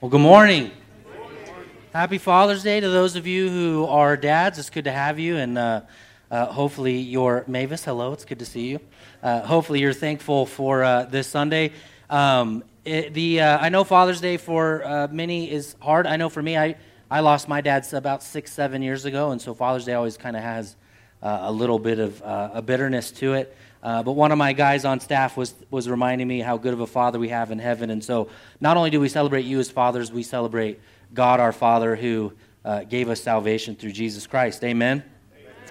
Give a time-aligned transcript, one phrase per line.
[0.00, 0.70] Well, good morning.
[1.92, 4.56] Happy Father's Day to those of you who are dads.
[4.56, 5.80] It's good to have you, and uh,
[6.30, 7.84] uh, hopefully you're Mavis.
[7.84, 8.80] Hello, it's good to see you.
[9.24, 11.72] Uh, hopefully you're thankful for uh, this Sunday.
[12.08, 16.06] Um, it, the uh, I know Father's Day for uh, many is hard.
[16.06, 16.76] I know for me, I
[17.10, 20.36] I lost my dad about six seven years ago, and so Father's Day always kind
[20.36, 20.76] of has
[21.22, 23.52] a little bit of a bitterness to it.
[23.82, 26.80] Uh, but one of my guys on staff was, was reminding me how good of
[26.80, 27.90] a father we have in heaven.
[27.90, 28.28] And so
[28.60, 30.80] not only do we celebrate you as fathers, we celebrate
[31.14, 32.32] God our Father who
[32.64, 34.62] uh, gave us salvation through Jesus Christ.
[34.64, 35.02] Amen.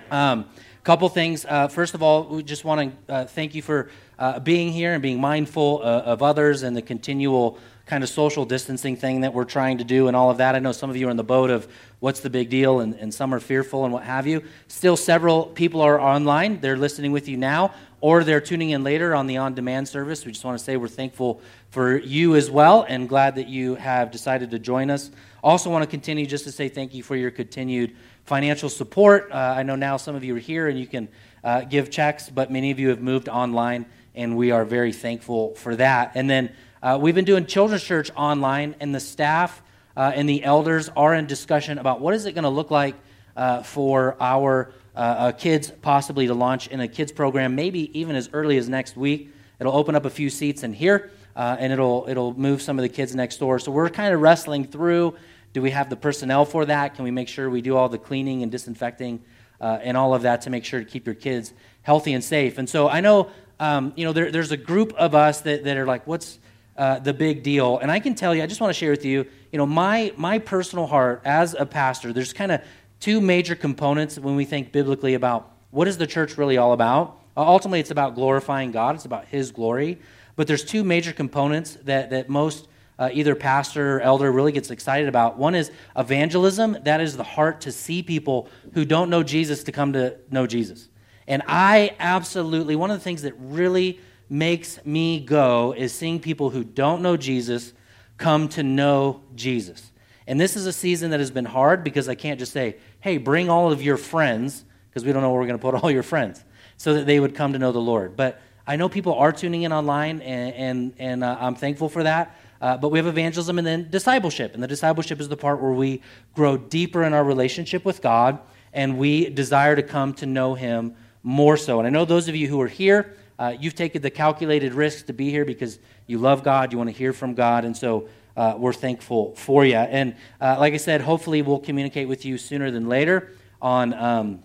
[0.09, 0.45] A um,
[0.83, 1.45] couple things.
[1.45, 4.93] Uh, first of all, we just want to uh, thank you for uh, being here
[4.93, 9.33] and being mindful uh, of others and the continual kind of social distancing thing that
[9.33, 10.55] we're trying to do and all of that.
[10.55, 11.67] I know some of you are in the boat of
[11.99, 14.43] what's the big deal and, and some are fearful and what have you.
[14.67, 16.59] Still, several people are online.
[16.59, 20.25] They're listening with you now or they're tuning in later on the on demand service.
[20.25, 23.75] We just want to say we're thankful for you as well and glad that you
[23.75, 25.09] have decided to join us.
[25.43, 29.29] Also, want to continue just to say thank you for your continued financial support.
[29.31, 31.07] Uh, I know now some of you are here and you can
[31.43, 35.55] uh, give checks, but many of you have moved online, and we are very thankful
[35.55, 36.11] for that.
[36.15, 36.51] And then
[36.83, 39.61] uh, we've been doing children's church online, and the staff
[39.95, 42.95] uh, and the elders are in discussion about what is it going to look like
[43.35, 48.29] uh, for our uh, kids possibly to launch in a kids program, maybe even as
[48.33, 49.31] early as next week.
[49.59, 52.83] It'll open up a few seats in here, uh, and it'll it'll move some of
[52.83, 53.59] the kids next door.
[53.59, 55.15] So we're kind of wrestling through:
[55.53, 56.95] do we have the personnel for that?
[56.95, 59.21] Can we make sure we do all the cleaning and disinfecting
[59.61, 61.53] uh, and all of that to make sure to keep your kids
[61.83, 62.57] healthy and safe?
[62.57, 65.77] And so I know um, you know there, there's a group of us that, that
[65.77, 66.39] are like, what's
[66.75, 67.79] uh, the big deal?
[67.79, 70.13] And I can tell you, I just want to share with you, you know, my
[70.17, 72.13] my personal heart as a pastor.
[72.13, 72.61] There's kind of
[72.99, 77.19] two major components when we think biblically about what is the church really all about.
[77.35, 79.99] Uh, ultimately, it's about glorifying God, it's about His glory.
[80.35, 82.67] But there's two major components that, that most
[82.99, 85.37] uh, either pastor or elder really gets excited about.
[85.37, 89.71] One is evangelism, that is the heart to see people who don't know Jesus to
[89.71, 90.89] come to know Jesus.
[91.27, 96.49] And I absolutely, one of the things that really makes me go is seeing people
[96.49, 97.73] who don't know Jesus
[98.17, 99.91] come to know Jesus.
[100.27, 103.17] And this is a season that has been hard because I can't just say, hey,
[103.17, 105.89] bring all of your friends, because we don't know where we're going to put all
[105.89, 106.43] your friends,
[106.75, 108.15] so that they would come to know the Lord.
[108.15, 112.03] But I know people are tuning in online, and, and, and uh, I'm thankful for
[112.03, 112.35] that.
[112.59, 114.53] Uh, but we have evangelism and then discipleship.
[114.53, 116.01] And the discipleship is the part where we
[116.33, 118.39] grow deeper in our relationship with God
[118.73, 121.79] and we desire to come to know Him more so.
[121.79, 125.05] And I know those of you who are here, uh, you've taken the calculated risk
[125.07, 127.65] to be here because you love God, you want to hear from God.
[127.65, 129.75] And so uh, we're thankful for you.
[129.75, 134.43] And uh, like I said, hopefully we'll communicate with you sooner than later on, um,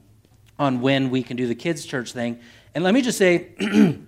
[0.58, 2.40] on when we can do the kids' church thing.
[2.74, 3.48] And let me just say,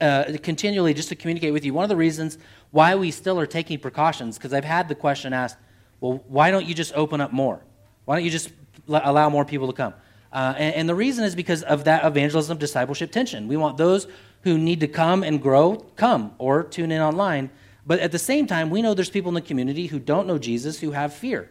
[0.00, 2.36] uh, continually, just to communicate with you, one of the reasons
[2.72, 5.56] why we still are taking precautions, because I've had the question asked,
[6.00, 7.62] well, why don't you just open up more?
[8.06, 8.50] Why don't you just
[8.88, 9.94] allow more people to come?
[10.32, 13.48] Uh, and, and, the reason is because of that evangelism discipleship tension.
[13.48, 14.06] We want those
[14.42, 17.48] who need to come and grow, come, or tune in online.
[17.86, 20.38] But at the same time, we know there's people in the community who don't know
[20.38, 21.48] Jesus who have fear.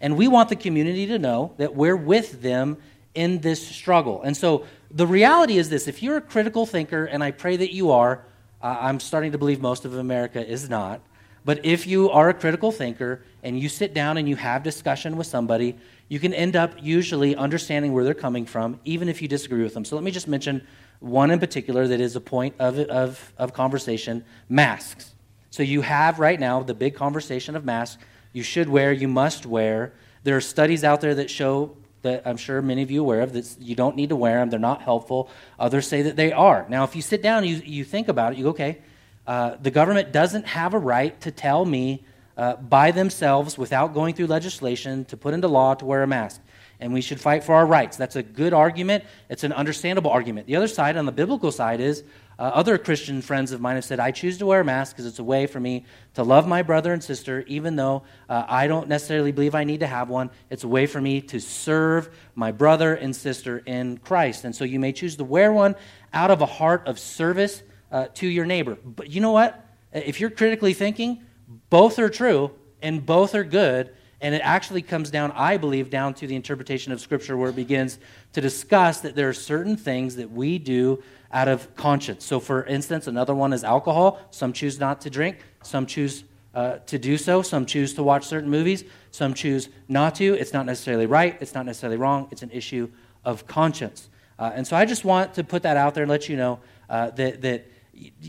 [0.00, 2.76] And we want the community to know that we're with them
[3.14, 4.22] in this struggle.
[4.22, 7.72] And so the reality is this if you're a critical thinker, and I pray that
[7.72, 8.24] you are,
[8.62, 11.00] uh, I'm starting to believe most of America is not.
[11.44, 15.16] But if you are a critical thinker and you sit down and you have discussion
[15.16, 15.76] with somebody,
[16.08, 19.72] you can end up usually understanding where they're coming from, even if you disagree with
[19.72, 19.84] them.
[19.84, 20.66] So let me just mention
[21.00, 25.14] one in particular that is a point of, of, of conversation masks.
[25.50, 28.02] So you have right now the big conversation of masks.
[28.32, 29.92] You should wear, you must wear.
[30.24, 33.20] There are studies out there that show that I'm sure many of you are aware
[33.22, 34.50] of that you don't need to wear them.
[34.50, 35.30] They're not helpful.
[35.58, 36.66] Others say that they are.
[36.68, 38.78] Now, if you sit down and you, you think about it, you go, okay,
[39.26, 42.04] uh, the government doesn't have a right to tell me
[42.36, 46.40] uh, by themselves without going through legislation to put into law to wear a mask.
[46.80, 47.96] And we should fight for our rights.
[47.96, 49.02] That's a good argument.
[49.28, 50.46] It's an understandable argument.
[50.46, 52.04] The other side, on the biblical side, is
[52.38, 55.06] uh, other Christian friends of mine have said, I choose to wear a mask because
[55.06, 55.84] it's a way for me
[56.14, 59.80] to love my brother and sister, even though uh, I don't necessarily believe I need
[59.80, 60.30] to have one.
[60.48, 64.44] It's a way for me to serve my brother and sister in Christ.
[64.44, 65.74] And so you may choose to wear one
[66.12, 68.78] out of a heart of service uh, to your neighbor.
[68.84, 69.64] But you know what?
[69.92, 71.24] If you're critically thinking,
[71.70, 73.90] both are true and both are good.
[74.20, 77.56] And it actually comes down, I believe, down to the interpretation of Scripture where it
[77.56, 77.98] begins
[78.32, 82.24] to discuss that there are certain things that we do out of conscience.
[82.24, 84.18] So, for instance, another one is alcohol.
[84.30, 86.24] Some choose not to drink, some choose
[86.54, 88.82] uh, to do so, some choose to watch certain movies,
[89.12, 90.34] some choose not to.
[90.34, 92.90] It's not necessarily right, it's not necessarily wrong, it's an issue
[93.24, 94.08] of conscience.
[94.38, 96.60] Uh, and so, I just want to put that out there and let you know
[96.90, 97.42] uh, that.
[97.42, 97.66] that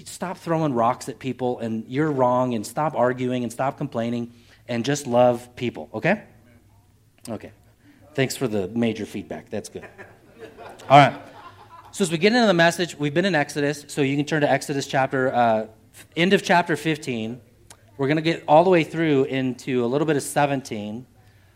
[0.06, 4.34] stop throwing rocks at people and you're wrong and stop arguing and stop complaining
[4.70, 6.24] and just love people, okay?
[7.28, 7.52] Okay.
[8.14, 9.50] Thanks for the major feedback.
[9.50, 9.86] That's good.
[10.90, 11.20] All right.
[11.92, 14.42] So as we get into the message, we've been in Exodus, so you can turn
[14.42, 15.68] to Exodus chapter, uh,
[16.16, 17.42] end of chapter 15.
[17.98, 21.06] We're going to get all the way through into a little bit of 17.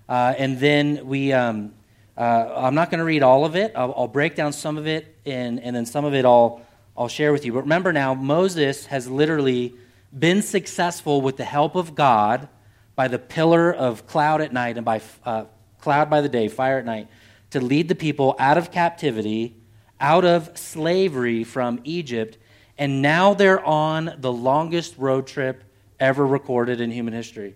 [0.10, 1.74] Uh, and then we, um,
[2.18, 2.22] uh,
[2.58, 3.74] I'm not going to read all of it.
[3.76, 6.62] I'll, I'll, break down some of it, and, and then some of it I'll,
[6.98, 7.54] I'll share with you.
[7.54, 9.76] But remember now, Moses has literally
[10.18, 12.50] been successful with the help of God
[12.96, 15.46] by the pillar of cloud at night and by uh,
[15.80, 17.08] cloud by the day, fire at night,
[17.52, 19.56] to lead the people out of captivity,
[20.00, 22.38] out of slavery from Egypt.
[22.78, 25.64] And now they're on the longest road trip
[26.00, 27.56] ever recorded in human history.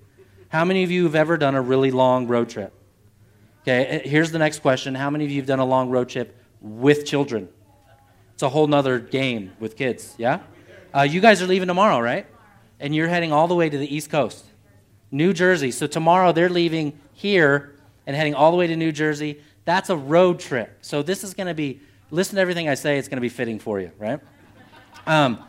[0.50, 2.74] How many of you have ever done a really long road trip?
[3.62, 6.38] Okay, here's the next question How many of you have done a long road trip
[6.62, 7.50] with children?
[8.34, 10.39] It's a whole nother game with kids, yeah?
[10.95, 12.28] Uh, you guys are leaving tomorrow, right?
[12.80, 14.45] And you're heading all the way to the East Coast,
[15.12, 15.71] New Jersey.
[15.71, 17.75] So tomorrow they're leaving here
[18.06, 19.42] and heading all the way to New Jersey.
[19.65, 20.77] That's a road trip.
[20.81, 21.81] So this is going to be,
[22.12, 24.19] listen to everything I say, it's going to be fitting for you, right?
[25.06, 25.39] Um,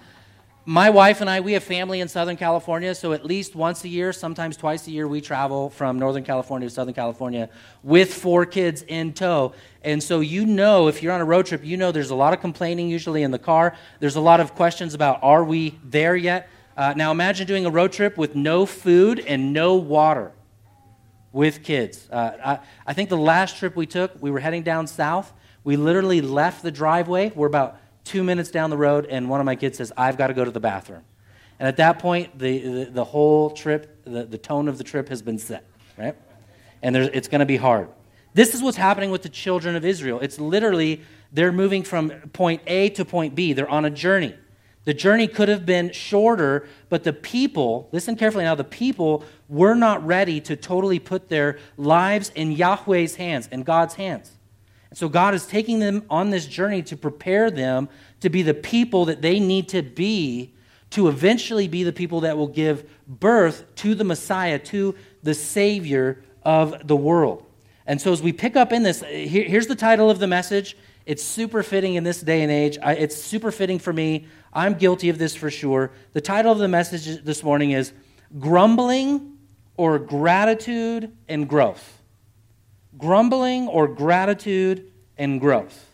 [0.64, 3.88] my wife and I, we have family in Southern California, so at least once a
[3.88, 7.48] year, sometimes twice a year, we travel from Northern California to Southern California
[7.82, 9.54] with four kids in tow.
[9.82, 12.34] And so you know, if you're on a road trip, you know there's a lot
[12.34, 13.76] of complaining usually in the car.
[13.98, 16.50] There's a lot of questions about, are we there yet?
[16.78, 20.30] Uh, now imagine doing a road trip with no food and no water
[21.32, 22.08] with kids.
[22.08, 25.32] Uh, I, I think the last trip we took, we were heading down south.
[25.64, 27.32] We literally left the driveway.
[27.34, 30.28] We're about two minutes down the road, and one of my kids says, I've got
[30.28, 31.02] to go to the bathroom.
[31.58, 35.08] And at that point, the, the, the whole trip, the, the tone of the trip
[35.08, 35.64] has been set,
[35.96, 36.14] right?
[36.80, 37.88] And it's going to be hard.
[38.34, 40.20] This is what's happening with the children of Israel.
[40.20, 41.00] It's literally,
[41.32, 43.52] they're moving from point A to point B.
[43.52, 44.36] They're on a journey.
[44.88, 49.74] The journey could have been shorter, but the people, listen carefully now, the people were
[49.74, 54.38] not ready to totally put their lives in Yahweh's hands, in God's hands.
[54.88, 57.90] And so God is taking them on this journey to prepare them
[58.20, 60.54] to be the people that they need to be
[60.92, 66.22] to eventually be the people that will give birth to the Messiah, to the Savior
[66.44, 67.44] of the world.
[67.86, 70.78] And so as we pick up in this, here, here's the title of the message.
[71.04, 72.76] It's super fitting in this day and age.
[72.82, 74.26] I, it's super fitting for me.
[74.52, 75.92] I'm guilty of this for sure.
[76.12, 77.92] The title of the message this morning is
[78.38, 79.38] Grumbling
[79.76, 81.98] or Gratitude and Growth
[82.98, 85.86] grumbling or gratitude and growth.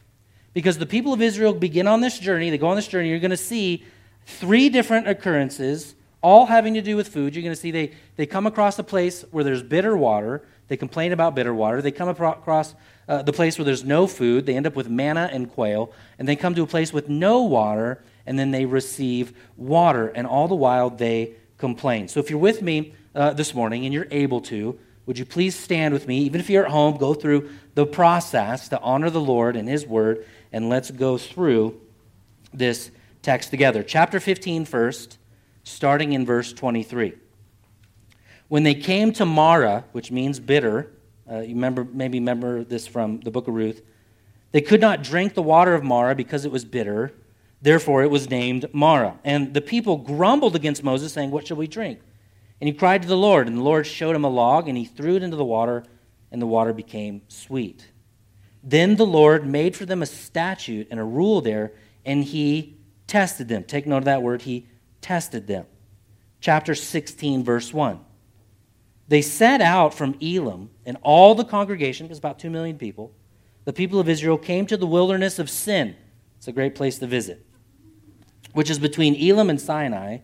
[0.55, 3.19] Because the people of Israel begin on this journey, they go on this journey, you're
[3.19, 3.85] going to see
[4.27, 7.35] three different occurrences, all having to do with food.
[7.35, 10.47] You're going to see they, they come across a place where there's bitter water.
[10.69, 11.83] They complain about bitter water.
[11.83, 12.75] They come across
[13.07, 14.47] uh, the place where there's no food.
[14.47, 15.93] They end up with manna and quail.
[16.19, 20.09] And they come to a place with no water, and then they receive water.
[20.09, 22.09] And all the while, they complain.
[22.09, 25.55] So if you're with me uh, this morning and you're able to, would you please
[25.59, 26.21] stand with me?
[26.21, 29.87] Even if you're at home, go through the process to honor the Lord and His
[29.87, 31.79] Word, and let's go through
[32.53, 32.91] this
[33.23, 33.83] text together.
[33.83, 35.19] Chapter 15, first,
[35.63, 37.15] starting in verse 23.
[38.49, 40.91] When they came to Marah, which means bitter,
[41.31, 43.83] uh, you remember, maybe remember this from the book of Ruth,
[44.53, 47.13] they could not drink the water of Marah because it was bitter.
[47.65, 49.19] Therefore, it was named Marah.
[49.25, 51.99] And the people grumbled against Moses, saying, What shall we drink?
[52.61, 54.85] And he cried to the Lord, and the Lord showed him a log, and he
[54.85, 55.83] threw it into the water,
[56.31, 57.91] and the water became sweet.
[58.63, 61.73] Then the Lord made for them a statute and a rule there,
[62.05, 63.65] and he tested them.
[63.65, 64.67] Take note of that word, he
[65.01, 65.65] tested them.
[66.43, 67.99] Chapter 16, verse 1.
[69.09, 73.15] They set out from Elim, and all the congregation, because about 2 million people,
[73.65, 75.97] the people of Israel came to the wilderness of Sin.
[76.37, 77.47] It's a great place to visit,
[78.55, 80.19] which is between Elim and Sinai,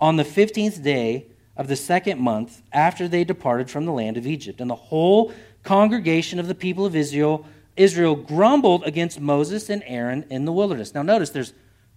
[0.00, 4.26] on the 15th day of the second month after they departed from the land of
[4.26, 4.60] Egypt.
[4.60, 5.32] And the whole
[5.62, 7.44] congregation of the people of Israel,
[7.76, 10.94] Israel grumbled against Moses and Aaron in the wilderness.
[10.94, 11.52] Now notice there's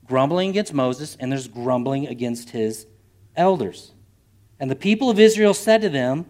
[0.06, 2.88] grumbling against Moses and there's grumbling against his
[3.36, 3.94] elders.
[4.60, 6.26] And the people of Israel said to them,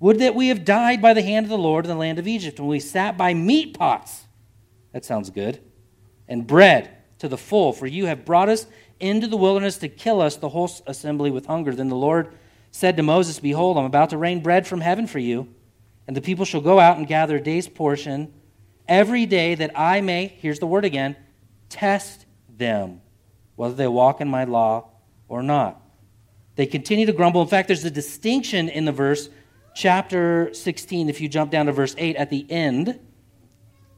[0.00, 2.28] Would that we have died by the hand of the Lord in the land of
[2.28, 4.26] Egypt when we sat by meat pots.
[4.92, 5.60] That sounds good.
[6.28, 6.90] And bread
[7.22, 8.66] to the full, for you have brought us
[8.98, 11.72] into the wilderness to kill us, the whole assembly, with hunger.
[11.72, 12.34] Then the Lord
[12.72, 15.46] said to Moses, Behold, I'm about to rain bread from heaven for you,
[16.08, 18.32] and the people shall go out and gather a day's portion
[18.88, 21.14] every day that I may, here's the word again,
[21.68, 23.00] test them,
[23.54, 24.88] whether they walk in my law
[25.28, 25.80] or not.
[26.56, 27.40] They continue to grumble.
[27.40, 29.28] In fact, there's a distinction in the verse,
[29.76, 32.98] chapter 16, if you jump down to verse 8 at the end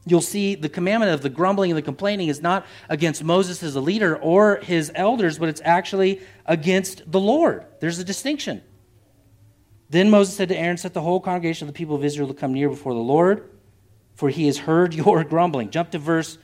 [0.07, 3.75] you'll see the commandment of the grumbling and the complaining is not against Moses as
[3.75, 7.65] a leader or his elders, but it's actually against the Lord.
[7.81, 8.63] There's a distinction.
[9.91, 12.35] Then Moses said to Aaron, Set the whole congregation of the people of Israel to
[12.35, 13.51] come near before the Lord,
[14.15, 15.71] for he has heard your grumbling.
[15.71, 16.39] Jump to verse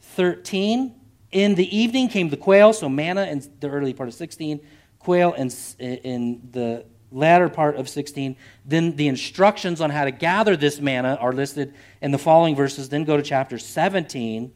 [0.00, 0.94] 13.
[1.32, 4.60] In the evening came the quail, so manna in the early part of 16,
[4.98, 8.36] quail in, in the latter part of 16.
[8.64, 12.88] Then the instructions on how to gather this manna are listed in the following verses.
[12.88, 14.52] Then go to chapter 17,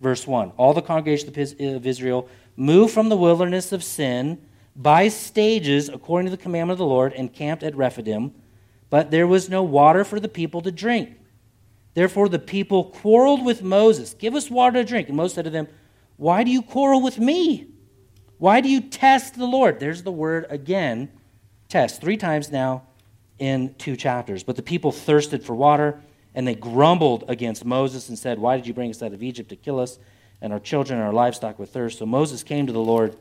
[0.00, 0.52] verse 1.
[0.56, 4.40] All the congregation of Israel moved from the wilderness of sin
[4.76, 8.32] by stages according to the commandment of the Lord and camped at Rephidim,
[8.90, 11.16] but there was no water for the people to drink.
[11.94, 15.08] Therefore the people quarreled with Moses, Give us water to drink.
[15.08, 15.68] And Moses said to them,
[16.16, 17.68] Why do you quarrel with me?
[18.38, 19.78] Why do you test the Lord?
[19.78, 21.10] There's the word again,
[21.74, 22.84] test, three times now
[23.40, 24.44] in two chapters.
[24.44, 26.00] But the people thirsted for water,
[26.32, 29.48] and they grumbled against Moses and said, Why did you bring us out of Egypt
[29.48, 29.98] to kill us
[30.40, 31.98] and our children and our livestock with thirst?
[31.98, 33.16] So Moses came to the Lord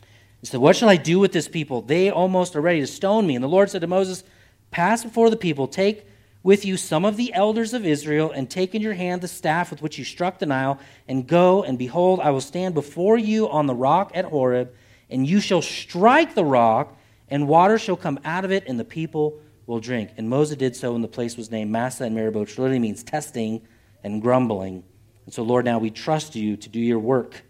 [0.00, 1.82] and said, What shall I do with this people?
[1.82, 3.34] They almost are ready to stone me.
[3.34, 4.22] And the Lord said to Moses,
[4.70, 6.06] Pass before the people, take
[6.44, 9.72] with you some of the elders of Israel, and take in your hand the staff
[9.72, 13.50] with which you struck the Nile, and go, and behold, I will stand before you
[13.50, 14.72] on the rock at Horeb,
[15.10, 16.96] and you shall strike the rock,
[17.28, 20.10] and water shall come out of it, and the people will drink.
[20.16, 23.02] And Moses did so, and the place was named Massah and Meribah, which literally means
[23.02, 23.62] testing
[24.04, 24.84] and grumbling.
[25.24, 27.42] And so, Lord, now we trust you to do your work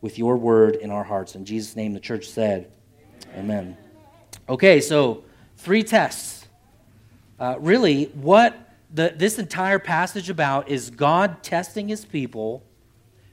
[0.00, 1.34] with your word in our hearts.
[1.34, 2.70] In Jesus' name, the church said,
[3.34, 3.40] Amen.
[3.40, 3.76] Amen.
[4.48, 5.24] Okay, so
[5.56, 6.46] three tests.
[7.40, 8.56] Uh, really, what
[8.92, 12.64] the, this entire passage about is God testing his people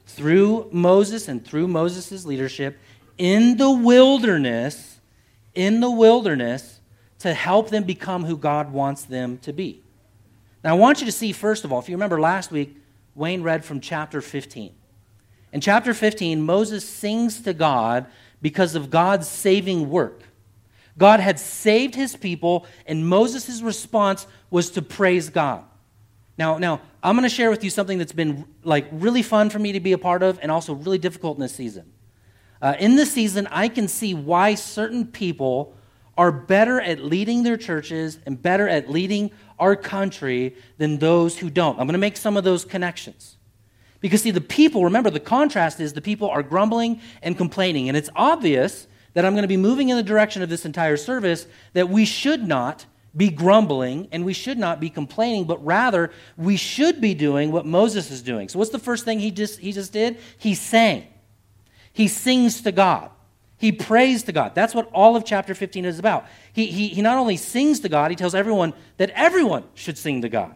[0.06, 2.78] through Moses and through Moses' leadership
[3.18, 4.95] in the wilderness,
[5.56, 6.80] in the wilderness,
[7.18, 9.82] to help them become who God wants them to be.
[10.62, 12.76] Now, I want you to see, first of all, if you remember last week,
[13.14, 14.74] Wayne read from chapter 15.
[15.52, 18.06] In chapter 15, Moses sings to God
[18.42, 20.22] because of God's saving work.
[20.98, 25.64] God had saved his people, and Moses' response was to praise God.
[26.38, 29.58] Now, now I'm going to share with you something that's been like really fun for
[29.58, 31.90] me to be a part of and also really difficult in this season.
[32.60, 35.74] Uh, in this season, I can see why certain people
[36.16, 41.50] are better at leading their churches and better at leading our country than those who
[41.50, 41.78] don't.
[41.78, 43.36] I'm going to make some of those connections.
[44.00, 47.88] Because, see, the people, remember, the contrast is the people are grumbling and complaining.
[47.88, 50.96] And it's obvious that I'm going to be moving in the direction of this entire
[50.96, 52.86] service that we should not
[53.16, 57.64] be grumbling and we should not be complaining, but rather we should be doing what
[57.64, 58.48] Moses is doing.
[58.48, 60.18] So, what's the first thing he just, he just did?
[60.36, 61.06] He sang.
[61.96, 63.10] He sings to God.
[63.56, 64.54] He prays to God.
[64.54, 66.26] That's what all of chapter 15 is about.
[66.52, 70.20] He, he, he not only sings to God, he tells everyone that everyone should sing
[70.20, 70.54] to God.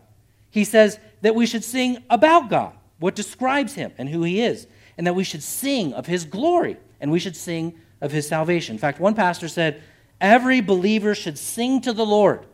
[0.50, 4.66] He says that we should sing about God what describes him and who he is,
[4.99, 8.75] and that we should sing of his glory and we should sing of his salvation.
[8.75, 9.82] In fact, one pastor said,
[10.20, 12.44] Every believer should sing to the Lord,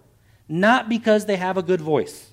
[0.49, 2.31] not because they have a good voice,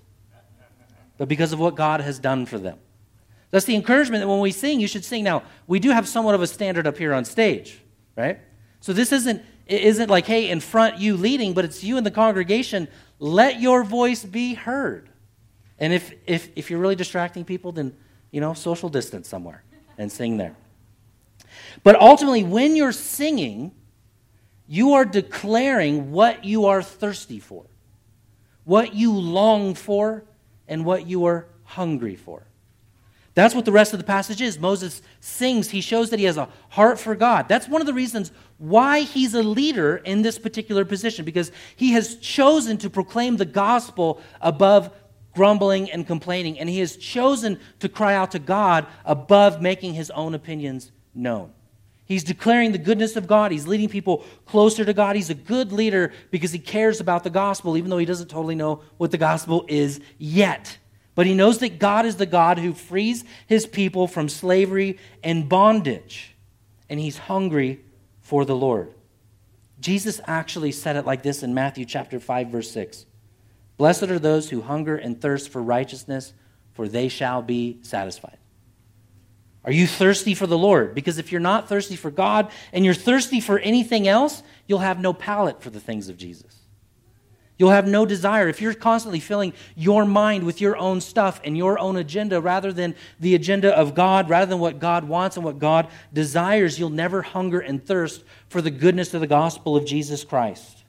[1.17, 2.77] but because of what God has done for them.
[3.53, 5.23] That's the encouragement that when we sing, you should sing.
[5.23, 7.79] Now, we do have somewhat of a standard up here on stage,
[8.17, 8.39] right?
[8.79, 12.09] So this isn't, isn't like, hey, in front, you leading, but it's you in the
[12.09, 12.87] congregation.
[13.19, 15.07] Let your voice be heard.
[15.77, 17.95] And if, if, if you're really distracting people, then
[18.31, 19.63] you know, social distance somewhere
[19.99, 20.55] and sing there.
[21.83, 23.71] But ultimately, when you're singing,
[24.67, 27.67] you are declaring what you are thirsty for,
[28.63, 30.23] what you long for,
[30.67, 32.47] and what you are hungry for.
[33.35, 34.59] That's what the rest of the passage is.
[34.59, 37.47] Moses sings, he shows that he has a heart for God.
[37.47, 41.93] That's one of the reasons why he's a leader in this particular position, because he
[41.93, 44.91] has chosen to proclaim the gospel above
[45.33, 50.11] grumbling and complaining, and he has chosen to cry out to God above making his
[50.11, 51.51] own opinions known.
[52.05, 53.51] He's declaring the goodness of God.
[53.51, 55.15] He's leading people closer to God.
[55.15, 58.55] He's a good leader because he cares about the gospel, even though he doesn't totally
[58.55, 60.77] know what the gospel is yet.
[61.15, 65.47] But he knows that God is the God who frees his people from slavery and
[65.47, 66.35] bondage,
[66.89, 67.81] and he's hungry
[68.21, 68.93] for the Lord.
[69.79, 73.05] Jesus actually said it like this in Matthew chapter 5 verse 6.
[73.77, 76.33] Blessed are those who hunger and thirst for righteousness,
[76.73, 78.37] for they shall be satisfied.
[79.65, 80.93] Are you thirsty for the Lord?
[80.93, 84.99] Because if you're not thirsty for God and you're thirsty for anything else, you'll have
[84.99, 86.62] no palate for the things of Jesus.
[87.57, 88.47] You'll have no desire.
[88.49, 92.73] If you're constantly filling your mind with your own stuff and your own agenda rather
[92.73, 96.89] than the agenda of God, rather than what God wants and what God desires, you'll
[96.89, 100.83] never hunger and thirst for the goodness of the gospel of Jesus Christ.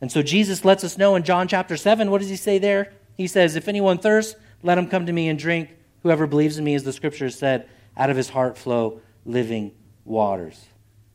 [0.00, 2.92] And so Jesus lets us know in John chapter 7, what does he say there?
[3.16, 5.70] He says, If anyone thirsts, let him come to me and drink.
[6.02, 9.72] Whoever believes in me, as the scriptures said, out of his heart flow living
[10.04, 10.66] waters.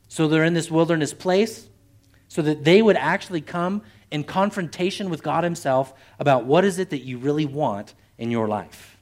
[0.08, 1.68] So they're in this wilderness place.
[2.28, 3.82] so that they would actually come
[4.12, 8.46] in confrontation with God Himself about what is it that you really want in your
[8.46, 8.98] life.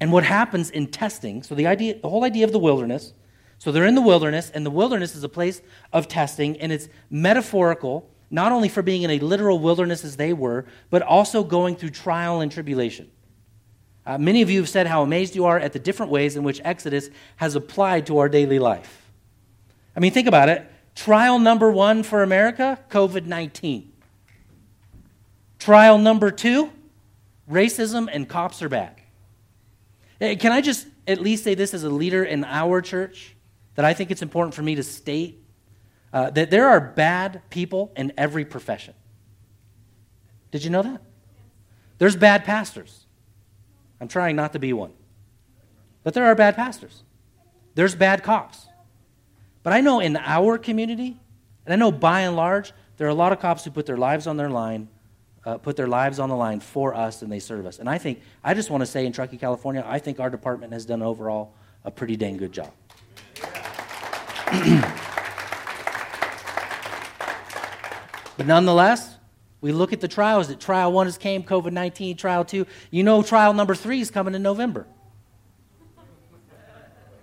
[0.00, 3.12] And what happens in testing, so the idea, the whole idea of the wilderness,
[3.58, 5.60] so they're in the wilderness, and the wilderness is a place
[5.92, 10.32] of testing, and it's metaphorical, not only for being in a literal wilderness as they
[10.32, 13.10] were, but also going through trial and tribulation.
[14.06, 16.44] Uh, many of you have said how amazed you are at the different ways in
[16.44, 19.10] which Exodus has applied to our daily life.
[19.96, 20.70] I mean, think about it.
[20.98, 23.92] Trial number one for America COVID 19.
[25.60, 26.72] Trial number two
[27.48, 28.96] racism and cops are bad.
[30.20, 33.36] Eh, can I just at least say this as a leader in our church?
[33.76, 35.40] That I think it's important for me to state
[36.12, 38.94] uh, that there are bad people in every profession.
[40.50, 41.00] Did you know that?
[41.98, 43.06] There's bad pastors.
[44.00, 44.94] I'm trying not to be one.
[46.02, 47.04] But there are bad pastors.
[47.76, 48.67] There's bad cops.
[49.62, 51.16] But I know in our community,
[51.66, 53.96] and I know by and large, there are a lot of cops who put their
[53.96, 54.88] lives on their line,
[55.44, 57.78] uh, put their lives on the line for us, and they serve us.
[57.78, 60.72] And I think, I just want to say in Truckee, California, I think our department
[60.72, 62.72] has done overall a pretty dang good job.
[68.36, 69.16] but nonetheless,
[69.60, 72.66] we look at the trials that trial one has came, COVID 19, trial two.
[72.90, 74.86] You know, trial number three is coming in November.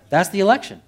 [0.08, 0.82] That's the election.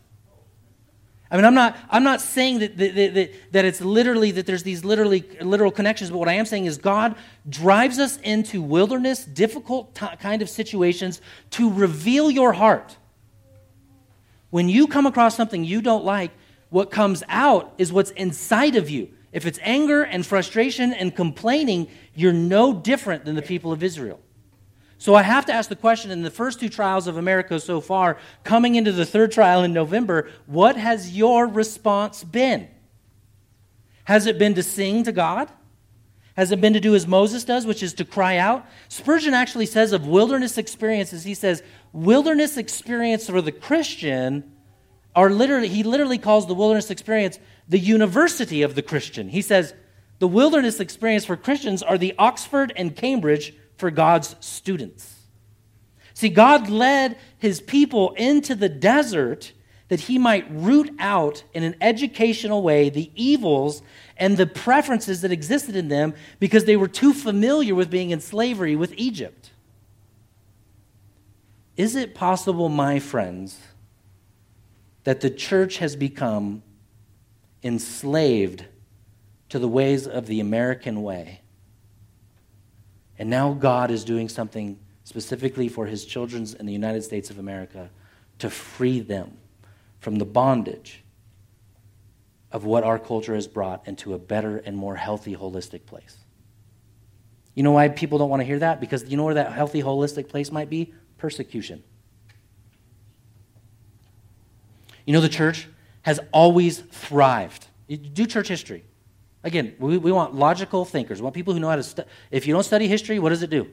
[1.31, 4.63] I mean, I'm not, I'm not saying that, that, that, that it's literally, that there's
[4.63, 7.17] these literally, literal connections, but what I am saying is God
[7.49, 11.21] drives us into wilderness, difficult t- kind of situations
[11.51, 12.97] to reveal your heart.
[14.51, 16.31] When you come across something you don't like,
[16.71, 19.11] what comes out is what's inside of you.
[19.31, 24.21] If it's anger and frustration and complaining, you're no different than the people of Israel.
[24.99, 27.81] So I have to ask the question in the first two trials of America so
[27.81, 32.69] far, coming into the third trial in November, what has your response been?
[34.05, 35.49] Has it been to sing to God?
[36.37, 38.67] Has it been to do as Moses does, which is to cry out?
[38.89, 44.53] Spurgeon actually says of wilderness experiences, he says, wilderness experience for the Christian
[45.15, 49.29] are literally, he literally calls the wilderness experience the university of the Christian.
[49.29, 49.75] He says,
[50.19, 55.15] the wilderness experience for Christians are the Oxford and Cambridge for God's students.
[56.13, 59.53] See, God led his people into the desert
[59.87, 63.83] that he might root out in an educational way the evils
[64.17, 68.21] and the preferences that existed in them because they were too familiar with being in
[68.21, 69.51] slavery with Egypt.
[71.77, 73.61] Is it possible, my friends,
[75.05, 76.65] that the church has become
[77.63, 78.65] enslaved
[79.51, 81.43] to the ways of the American way?
[83.19, 87.39] And now God is doing something specifically for his children in the United States of
[87.39, 87.91] America
[88.39, 89.37] to free them
[90.01, 91.03] from the bondage
[92.53, 96.17] of what our culture has brought into a better and more healthy, holistic place.
[97.55, 98.81] You know why people don't want to hear that?
[98.81, 100.95] Because you know where that healthy, holistic place might be?
[101.19, 101.83] Persecution.
[105.05, 105.67] You know, the church
[106.03, 107.67] has always thrived.
[107.89, 108.85] Do church history.
[109.45, 111.21] Again, we, we want logical thinkers.
[111.21, 112.09] We want people who know how to study.
[112.31, 113.69] If you don't study history, what does it do?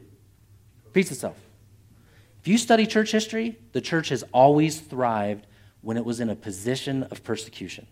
[0.85, 1.37] Repeats itself.
[2.41, 5.47] If you study church history, the church has always thrived
[5.81, 7.87] when it was in a position of persecution.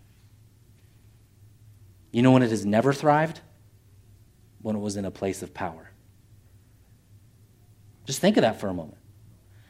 [2.12, 3.40] You know when it has never thrived?
[4.62, 5.90] When it was in a place of power.
[8.04, 8.98] Just think of that for a moment.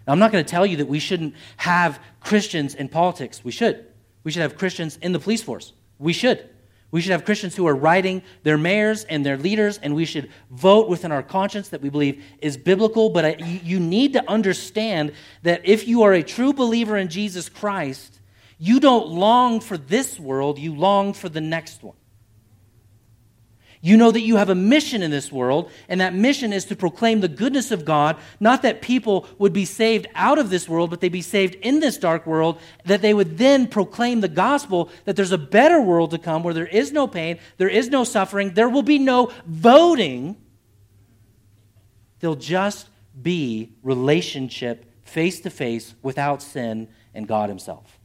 [0.06, 3.42] Now, I'm not going to tell you that we shouldn't have Christians in politics.
[3.42, 3.86] We should.
[4.24, 5.72] We should have Christians in the police force.
[5.98, 6.50] We should.
[6.94, 10.30] We should have Christians who are writing their mayors and their leaders, and we should
[10.52, 13.10] vote within our conscience that we believe is biblical.
[13.10, 13.30] But I,
[13.64, 18.20] you need to understand that if you are a true believer in Jesus Christ,
[18.60, 21.96] you don't long for this world, you long for the next one.
[23.84, 26.74] You know that you have a mission in this world, and that mission is to
[26.74, 30.88] proclaim the goodness of God, not that people would be saved out of this world,
[30.88, 34.88] but they be saved in this dark world, that they would then proclaim the gospel
[35.04, 38.04] that there's a better world to come where there is no pain, there is no
[38.04, 40.34] suffering, there will be no voting.
[42.20, 42.88] There'll just
[43.20, 47.98] be relationship face to face without sin and God Himself.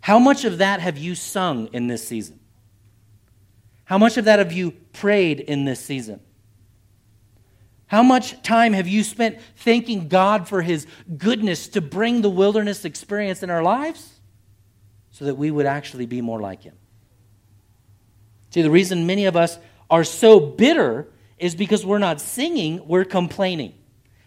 [0.00, 2.39] How much of that have you sung in this season?
[3.90, 6.20] How much of that have you prayed in this season?
[7.88, 10.86] How much time have you spent thanking God for His
[11.18, 14.20] goodness to bring the wilderness experience in our lives
[15.10, 16.76] so that we would actually be more like Him?
[18.50, 19.58] See, the reason many of us
[19.90, 23.74] are so bitter is because we're not singing, we're complaining.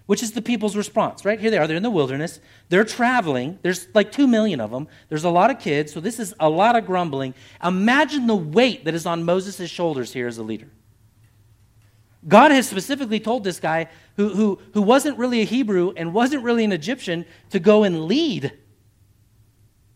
[0.05, 1.39] Which is the people's response, right?
[1.39, 2.39] Here they are, they're in the wilderness,
[2.69, 6.19] they're traveling, there's like two million of them, there's a lot of kids, so this
[6.19, 7.33] is a lot of grumbling.
[7.63, 10.69] Imagine the weight that is on Moses' shoulders here as a leader.
[12.27, 16.43] God has specifically told this guy, who, who, who wasn't really a Hebrew and wasn't
[16.43, 18.53] really an Egyptian, to go and lead.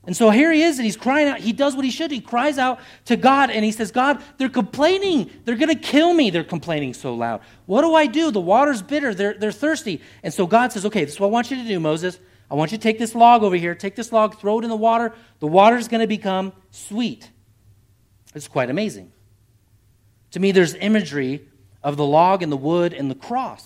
[0.08, 1.39] And so here he is, and he's crying out.
[1.39, 2.12] He does what he should.
[2.12, 5.30] He cries out to God, and he says, God, they're complaining.
[5.43, 6.30] They're going to kill me.
[6.30, 7.41] They're complaining so loud.
[7.65, 8.32] What do I do?
[8.32, 9.13] The water's bitter.
[9.13, 10.02] They're, they're thirsty.
[10.24, 12.20] And so God says, Okay, this is what I want you to do, Moses.
[12.50, 14.70] I want you to take this log over here, take this log, throw it in
[14.70, 15.13] the water.
[15.39, 17.30] The water's going to become sweet.
[18.34, 19.12] It's quite amazing.
[20.32, 21.46] To me, there's imagery
[21.84, 23.65] of the log and the wood and the cross.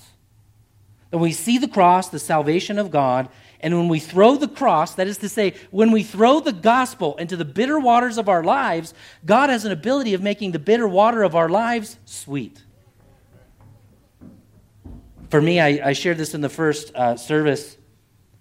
[1.12, 3.30] And we see the cross, the salvation of God,
[3.62, 7.16] and when we throw the cross, that is to say, when we throw the gospel
[7.18, 8.94] into the bitter waters of our lives,
[9.26, 12.64] God has an ability of making the bitter water of our lives sweet.
[15.30, 17.78] For me, I, I shared this in the first uh, service.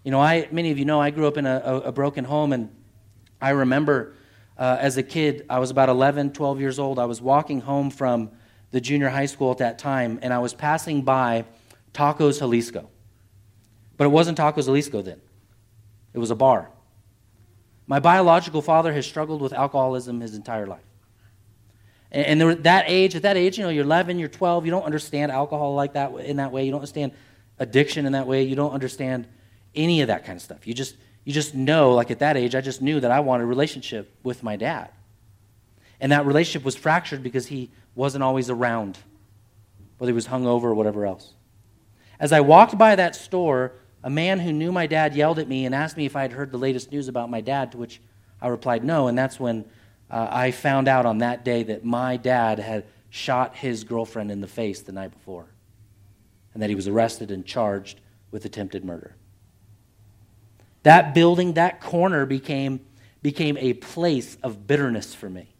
[0.05, 2.25] You know, I, many of you know I grew up in a, a, a broken
[2.25, 2.75] home, and
[3.41, 4.15] I remember
[4.59, 6.99] uh, as a kid, I was about 11, 12 years old.
[6.99, 8.31] I was walking home from
[8.71, 11.45] the junior high school at that time, and I was passing by
[11.93, 12.89] Tacos Jalisco.
[14.01, 15.21] But it wasn't Tacos Jalisco then,
[16.15, 16.71] it was a bar.
[17.87, 20.87] My biological father has struggled with alcoholism his entire life.
[22.11, 24.85] And, and that age, at that age, you know, you're 11, you're 12, you don't
[24.85, 26.65] understand alcohol like that in that way.
[26.65, 27.13] You don't understand
[27.59, 28.43] addiction in that way.
[28.43, 29.27] You don't understand
[29.75, 30.67] any of that kind of stuff.
[30.67, 33.43] You just, you just know, like at that age, I just knew that I wanted
[33.43, 34.89] a relationship with my dad.
[36.01, 38.97] And that relationship was fractured because he wasn't always around,
[39.99, 41.35] whether he was hungover or whatever else.
[42.19, 45.67] As I walked by that store, a man who knew my dad yelled at me
[45.67, 48.01] and asked me if I had heard the latest news about my dad, to which
[48.41, 49.09] I replied no.
[49.09, 49.65] And that's when
[50.11, 54.41] uh, I found out on that day that my dad had shot his girlfriend in
[54.41, 55.47] the face the night before
[56.55, 59.15] and that he was arrested and charged with attempted murder.
[60.83, 62.81] That building, that corner became,
[63.23, 65.55] became a place of bitterness for me.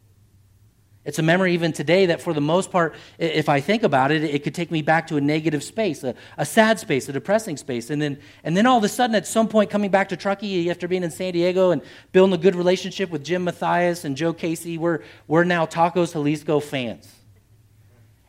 [1.03, 4.23] It's a memory even today that, for the most part, if I think about it,
[4.23, 7.57] it could take me back to a negative space, a, a, sad space, a depressing
[7.57, 7.89] space.
[7.89, 10.69] And then, and then all of a sudden, at some point, coming back to Truckee
[10.69, 14.31] after being in San Diego and building a good relationship with Jim Matthias and Joe
[14.31, 17.11] Casey, we're, we're now Tacos Jalisco fans.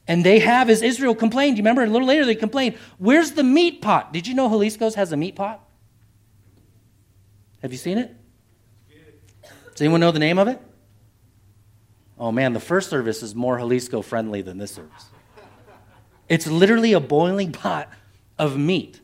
[0.09, 3.45] And they have, as Israel complained, you remember a little later they complained, where's the
[3.45, 4.15] meat pot?
[4.15, 5.63] Did you know Jalisco's has a meat pot?
[7.61, 8.17] Have you seen it?
[9.73, 10.61] Does anyone know the name of it?
[12.23, 15.07] Oh man, the first service is more Jalisco friendly than this service.
[16.29, 17.89] It's literally a boiling pot
[18.39, 19.01] of meat.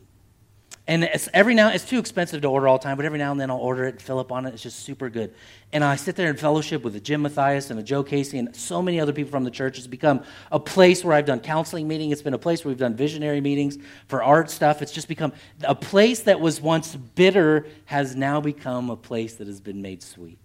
[0.87, 3.33] And it's every now it's too expensive to order all the time, but every now
[3.33, 4.55] and then I'll order it, and fill up on it.
[4.55, 5.35] It's just super good.
[5.73, 8.55] And I sit there in fellowship with a Jim Matthias and a Joe Casey and
[8.55, 9.79] so many other people from the church.
[9.79, 12.13] It's become a place where I've done counseling meetings.
[12.13, 14.81] It's been a place where we've done visionary meetings for art stuff.
[14.81, 15.33] It's just become
[15.65, 20.05] a place that was once bitter has now become a place that has been made
[20.05, 20.39] sweet.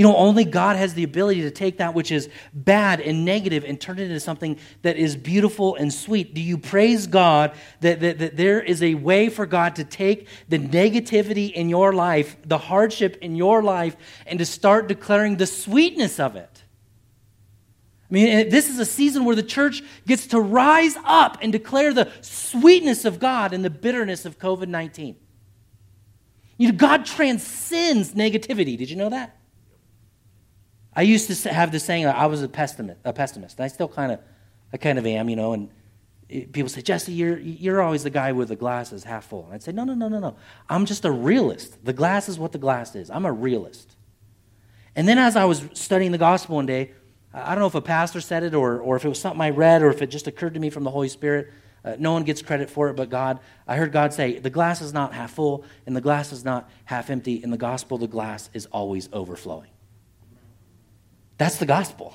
[0.00, 3.64] You know, only God has the ability to take that which is bad and negative
[3.64, 6.32] and turn it into something that is beautiful and sweet.
[6.32, 10.26] Do you praise God that, that, that there is a way for God to take
[10.48, 13.94] the negativity in your life, the hardship in your life,
[14.26, 16.64] and to start declaring the sweetness of it?
[18.10, 21.92] I mean, this is a season where the church gets to rise up and declare
[21.92, 25.16] the sweetness of God in the bitterness of COVID 19.
[26.56, 28.78] You know, God transcends negativity.
[28.78, 29.36] Did you know that?
[30.94, 33.60] I used to have this saying I was a pessimist, a pessimist.
[33.60, 34.20] I still kind of,
[34.72, 35.52] I kind of am, you know.
[35.52, 35.70] And
[36.28, 39.44] people say, Jesse, you're you're always the guy with the glasses half full.
[39.44, 40.36] And I'd say, no, no, no, no, no.
[40.68, 41.84] I'm just a realist.
[41.84, 43.10] The glass is what the glass is.
[43.10, 43.96] I'm a realist.
[44.96, 46.90] And then as I was studying the gospel one day,
[47.32, 49.50] I don't know if a pastor said it or or if it was something I
[49.50, 51.52] read or if it just occurred to me from the Holy Spirit.
[51.82, 53.38] Uh, no one gets credit for it but God.
[53.66, 56.68] I heard God say, the glass is not half full and the glass is not
[56.84, 57.42] half empty.
[57.42, 59.70] In the gospel, the glass is always overflowing.
[61.40, 62.14] That's the gospel.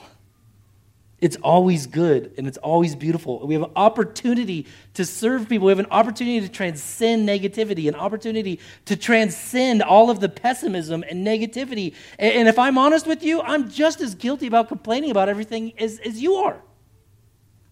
[1.18, 3.48] It's always good and it's always beautiful.
[3.48, 5.66] We have an opportunity to serve people.
[5.66, 11.04] We have an opportunity to transcend negativity, an opportunity to transcend all of the pessimism
[11.10, 11.96] and negativity.
[12.20, 15.98] And if I'm honest with you, I'm just as guilty about complaining about everything as,
[16.06, 16.62] as you are.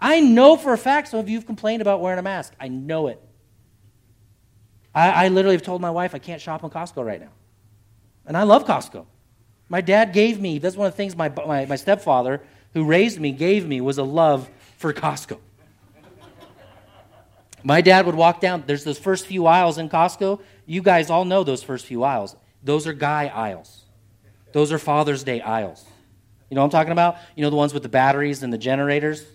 [0.01, 2.55] I know for a fact some of you have complained about wearing a mask.
[2.59, 3.21] I know it.
[4.95, 7.33] I, I literally have told my wife I can't shop in Costco right now.
[8.25, 9.05] And I love Costco.
[9.73, 12.43] My dad gave me, that's one of the things my, my, my stepfather,
[12.75, 15.39] who raised me, gave me was a love for Costco.
[17.63, 20.41] My dad would walk down, there's those first few aisles in Costco.
[20.67, 22.35] You guys all know those first few aisles.
[22.61, 23.85] Those are guy aisles,
[24.51, 25.83] those are Father's Day aisles.
[26.51, 27.17] You know what I'm talking about?
[27.35, 29.25] You know the ones with the batteries and the generators?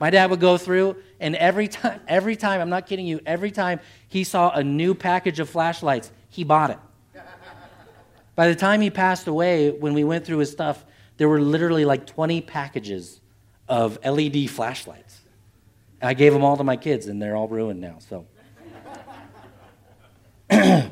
[0.00, 3.50] My dad would go through, and every time, every time, I'm not kidding you, every
[3.50, 6.78] time he saw a new package of flashlights, he bought it.
[8.38, 10.84] By the time he passed away, when we went through his stuff,
[11.16, 13.20] there were literally like 20 packages
[13.68, 15.22] of LED flashlights.
[16.00, 17.98] I gave them all to my kids, and they're all ruined now.
[17.98, 18.28] So,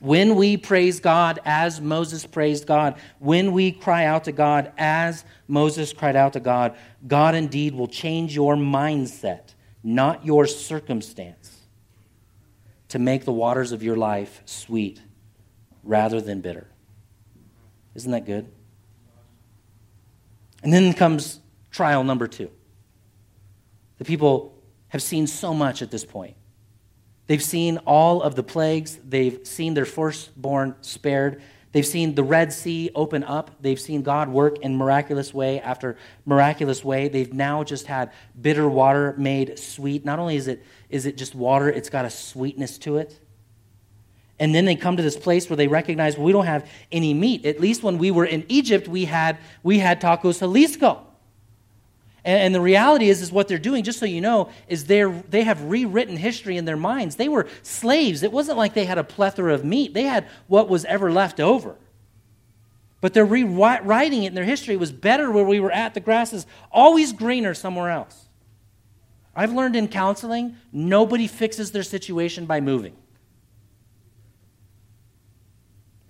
[0.00, 5.24] when we praise God as Moses praised God, when we cry out to God as
[5.46, 6.76] Moses cried out to God,
[7.06, 11.60] God indeed will change your mindset, not your circumstance,
[12.88, 15.00] to make the waters of your life sweet
[15.82, 16.68] rather than bitter.
[17.94, 18.50] Isn't that good?
[20.62, 22.50] And then comes trial number two.
[23.98, 26.36] The people have seen so much at this point.
[27.26, 31.42] They've seen all of the plagues, they've seen their firstborn spared.
[31.72, 33.50] They've seen the Red Sea open up.
[33.60, 37.08] They've seen God work in miraculous way after miraculous way.
[37.08, 40.04] They've now just had bitter water made sweet.
[40.04, 43.20] Not only is it, is it just water, it's got a sweetness to it.
[44.40, 47.12] And then they come to this place where they recognize well, we don't have any
[47.12, 47.44] meat.
[47.44, 51.04] At least when we were in Egypt, we had, we had tacos Jalisco.
[52.24, 55.10] And, and the reality is, is what they're doing, just so you know, is they're,
[55.10, 57.16] they have rewritten history in their minds.
[57.16, 58.22] They were slaves.
[58.22, 59.92] It wasn't like they had a plethora of meat.
[59.94, 61.74] They had what was ever left over.
[63.00, 64.74] But they're rewriting it in their history.
[64.74, 65.94] It was better where we were at.
[65.94, 68.26] The grass is always greener somewhere else.
[69.34, 72.96] I've learned in counseling, nobody fixes their situation by moving.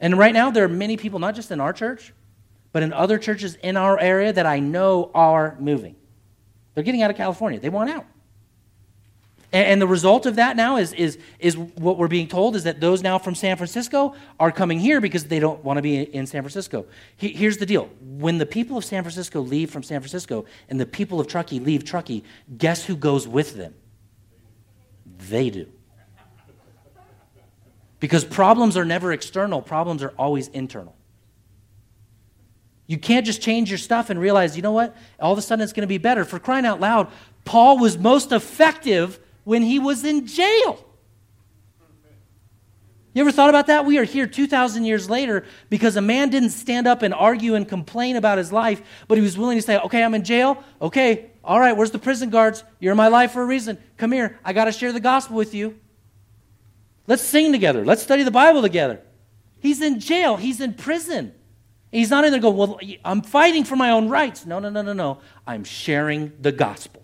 [0.00, 2.12] And right now, there are many people, not just in our church,
[2.72, 5.96] but in other churches in our area that I know are moving.
[6.74, 7.58] They're getting out of California.
[7.58, 8.06] They want out.
[9.50, 12.80] And, the result of that now is, is, is what we're being told is that
[12.80, 16.26] those now from San Francisco are coming here because they don't want to be in
[16.26, 16.84] San Francisco.
[17.16, 20.84] here's the deal when the people of San Francisco leave from San Francisco and the
[20.84, 22.24] people of Truckee leave Truckee,
[22.58, 23.74] guess who goes with them?
[25.30, 25.66] They do.
[28.00, 30.94] Because problems are never external, problems are always internal.
[32.86, 34.96] You can't just change your stuff and realize, you know what?
[35.20, 36.24] All of a sudden it's going to be better.
[36.24, 37.08] For crying out loud,
[37.44, 40.84] Paul was most effective when he was in jail.
[43.14, 43.84] You ever thought about that?
[43.84, 47.68] We are here 2,000 years later because a man didn't stand up and argue and
[47.68, 50.62] complain about his life, but he was willing to say, okay, I'm in jail.
[50.80, 52.62] Okay, all right, where's the prison guards?
[52.78, 53.76] You're in my life for a reason.
[53.96, 54.38] Come here.
[54.44, 55.78] I got to share the gospel with you.
[57.08, 57.84] Let's sing together.
[57.84, 59.00] Let's study the Bible together.
[59.60, 61.34] He's in jail, he's in prison.
[61.90, 64.44] He's not in there going, Well, I'm fighting for my own rights.
[64.44, 65.18] No, no, no, no, no.
[65.46, 67.02] I'm sharing the gospel.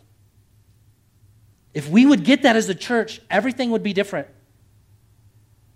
[1.72, 4.28] If we would get that as a church, everything would be different.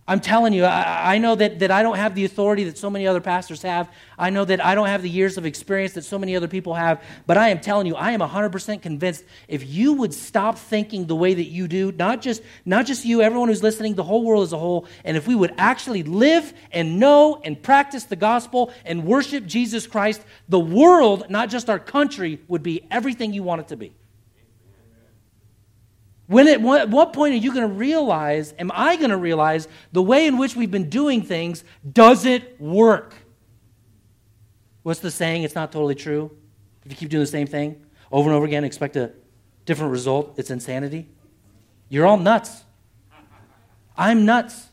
[0.08, 2.88] I'm telling you, I, I, know that, that I don't have the authority that so
[2.88, 3.92] many other pastors have.
[4.18, 6.72] I know that I don't have the years of experience that so many other people
[6.72, 7.02] have.
[7.26, 11.14] But I am telling you, I am 100% convinced if you would stop thinking the
[11.14, 14.44] way that you do, not just, not just you, everyone who's listening, the whole world
[14.44, 18.72] as a whole, and if we would actually live and know and practice the gospel
[18.86, 23.60] and worship Jesus Christ, the world, not just our country, would be everything you want
[23.60, 23.92] it to be.
[26.28, 30.02] When at what, point are you going to realize, am I going to realize, the
[30.02, 33.14] way in which we've been doing things doesn't work?
[34.82, 35.44] What's the saying?
[35.44, 36.30] It's not totally true.
[36.84, 39.12] If you keep doing the same thing over and over again, expect a
[39.64, 41.08] different result, it's insanity.
[41.88, 42.62] You're all nuts.
[43.96, 44.68] I'm nuts.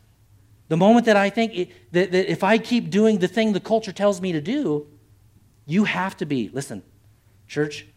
[0.67, 3.61] The moment that I think it, that, that if I keep doing the thing the
[3.61, 4.87] culture tells me to do,
[5.65, 6.83] you have to be, listen,
[7.47, 7.87] church,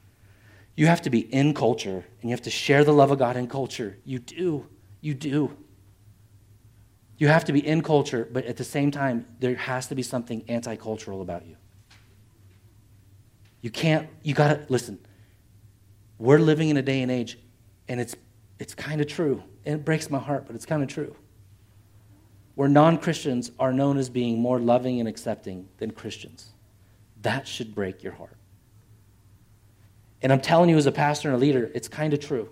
[0.78, 3.36] you have to be in culture and you have to share the love of God
[3.36, 3.98] in culture.
[4.04, 4.64] You do.
[5.00, 5.56] You do.
[7.16, 10.04] You have to be in culture, but at the same time, there has to be
[10.04, 11.56] something anti cultural about you.
[13.60, 15.00] You can't, you gotta, listen,
[16.16, 17.40] we're living in a day and age,
[17.88, 18.14] and it's,
[18.60, 19.42] it's kind of true.
[19.64, 21.16] It breaks my heart, but it's kind of true.
[22.54, 26.50] Where non Christians are known as being more loving and accepting than Christians.
[27.22, 28.38] That should break your heart.
[30.22, 32.48] And I'm telling you, as a pastor and a leader, it's kind of true.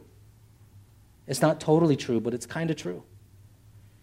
[1.26, 3.02] It's not totally true, but it's kind of true.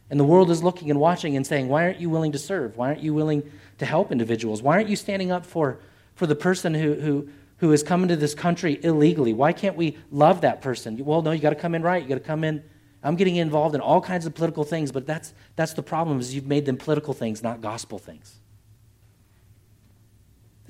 [0.10, 2.78] And the world is looking and watching and saying, Why aren't you willing to serve?
[2.78, 4.62] Why aren't you willing to help individuals?
[4.62, 5.80] Why aren't you standing up for,
[6.15, 9.34] for the person who, who, who has come into this country illegally?
[9.34, 11.04] Why can't we love that person?
[11.04, 12.04] Well, no, you got to come in right.
[12.04, 12.63] You got to come in.
[13.02, 16.36] I'm getting involved in all kinds of political things, but that's, that's the problem is
[16.36, 18.39] you've made them political things, not gospel things.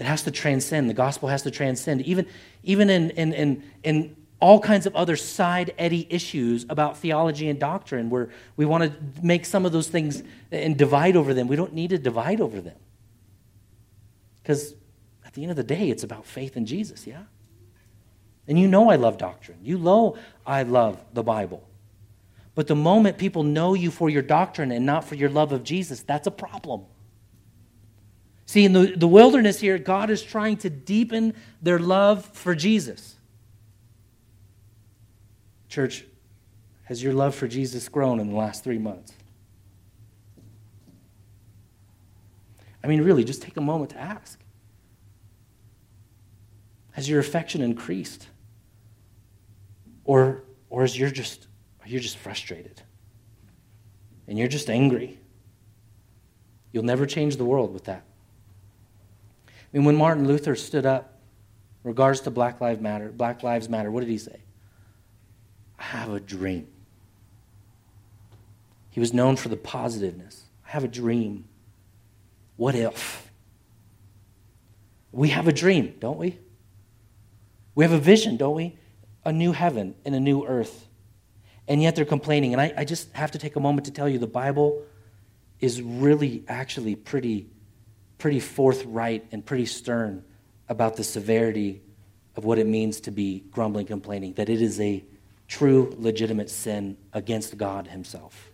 [0.04, 0.90] It has to transcend.
[0.90, 2.02] The gospel has to transcend.
[2.02, 2.28] Even,
[2.62, 7.58] even in, in, in, in all kinds of other side eddy issues about theology and
[7.58, 11.48] doctrine where we want to make some of those things and divide over them.
[11.48, 12.76] We don't need to divide over them.
[14.42, 14.76] Because
[15.26, 17.24] at the end of the day, it's about faith in Jesus, yeah?
[18.46, 19.60] And you know I love doctrine.
[19.64, 21.66] You know I love the Bible.
[22.56, 25.64] But the moment people know you for your doctrine and not for your love of
[25.64, 26.88] Jesus, that's a problem.
[28.54, 33.16] See, in the, the wilderness here, God is trying to deepen their love for Jesus.
[35.70, 36.06] Church,
[36.84, 39.12] has your love for Jesus grown in the last three months?
[42.84, 44.40] I mean, really, just take a moment to ask.
[46.92, 48.28] Has your affection increased?
[50.06, 51.48] Or, or is you're just,
[51.88, 52.84] you're just frustrated?
[54.28, 55.18] And you're just angry?
[56.72, 58.04] You'll never change the world with that.
[59.74, 61.20] I mean, when Martin Luther stood up
[61.84, 64.42] in regards to Black Lives Matter, Black Lives Matter, what did he say?
[65.80, 66.68] I have a dream.
[68.92, 70.44] He was known for the positiveness.
[70.68, 71.46] I have a dream.
[72.58, 73.32] What if?
[75.12, 76.38] We have a dream, don't we?
[77.74, 78.78] We have a vision, don't we?
[79.26, 80.88] A new heaven and a new earth.
[81.68, 82.54] And yet they're complaining.
[82.54, 84.84] And I, I just have to take a moment to tell you the Bible
[85.60, 87.48] is really actually pretty,
[88.24, 90.24] pretty forthright and pretty stern
[90.70, 91.82] about the severity
[92.38, 95.04] of what it means to be grumbling, complaining, that it is a
[95.50, 98.50] true, legitimate sin against God Himself.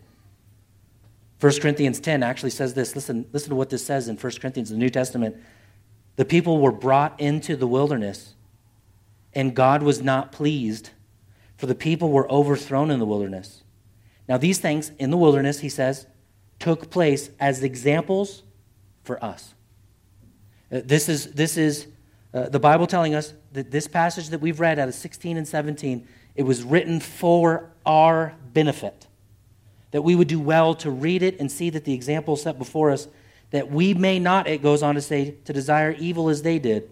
[1.39, 2.95] 1 Corinthians 10 actually says this.
[2.95, 5.37] Listen, listen to what this says in 1 Corinthians, the New Testament.
[6.15, 8.33] The people were brought into the wilderness,
[9.35, 10.89] and God was not pleased,
[11.57, 13.61] for the people were overthrown in the wilderness.
[14.27, 16.07] Now, these things in the wilderness, he says,
[16.57, 18.41] took place as examples
[19.03, 19.53] for us.
[20.71, 21.87] Uh, this is, this is
[22.33, 25.47] uh, the Bible telling us that this passage that we've read out of 16 and
[25.47, 29.07] 17, it was written for our benefit
[29.91, 32.91] that we would do well to read it and see that the example set before
[32.91, 33.07] us,
[33.51, 36.89] that we may not, it goes on to say, to desire evil as they did.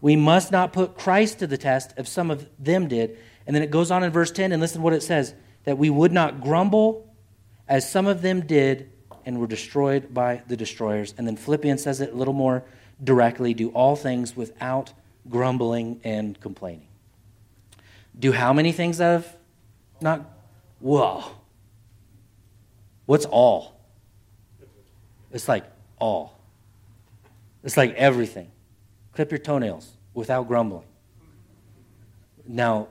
[0.00, 3.18] We must not put Christ to the test if some of them did.
[3.46, 5.78] And then it goes on in verse 10, and listen to what it says that
[5.78, 7.14] we would not grumble
[7.68, 8.90] as some of them did
[9.26, 11.14] and were destroyed by the destroyers.
[11.16, 12.64] And then Philippians says it a little more
[13.02, 14.92] directly do all things without
[15.28, 16.88] grumbling and complaining.
[18.18, 19.36] Do how many things have
[20.00, 20.22] not?
[20.80, 21.24] Whoa.
[23.06, 23.80] What's all?
[25.32, 25.64] It's like
[25.98, 26.38] all.
[27.62, 28.50] It's like everything.
[29.12, 30.86] Clip your toenails without grumbling.
[32.46, 32.88] Now,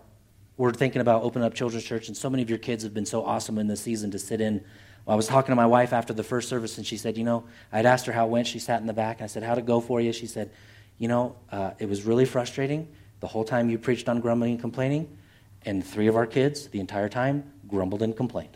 [0.57, 3.05] we're thinking about opening up children's church, and so many of your kids have been
[3.05, 4.63] so awesome in this season to sit in.
[5.09, 7.43] I was talking to my wife after the first service, and she said, You know,
[7.71, 8.47] I'd asked her how it went.
[8.47, 10.13] She sat in the back, and I said, How'd it go for you?
[10.13, 10.51] She said,
[10.97, 12.87] You know, uh, it was really frustrating
[13.19, 15.17] the whole time you preached on grumbling and complaining,
[15.65, 18.55] and three of our kids, the entire time, grumbled and complained.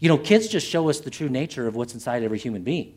[0.00, 2.94] You know, kids just show us the true nature of what's inside every human being.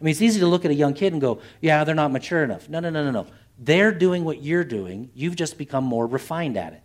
[0.00, 2.12] I mean, it's easy to look at a young kid and go, yeah, they're not
[2.12, 2.68] mature enough.
[2.68, 3.26] No, no, no, no, no.
[3.58, 5.10] They're doing what you're doing.
[5.14, 6.82] You've just become more refined at it.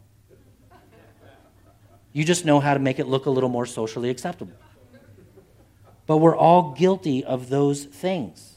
[2.12, 4.54] You just know how to make it look a little more socially acceptable.
[6.06, 8.56] But we're all guilty of those things.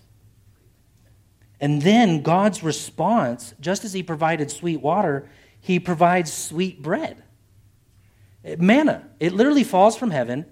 [1.61, 5.29] And then God's response, just as He provided sweet water,
[5.61, 7.23] He provides sweet bread.
[8.59, 10.47] Manna, it literally falls from heaven